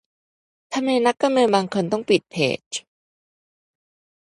[0.73, 2.61] ทำไมนักการเมืองบางคนต้องปิดเพจ?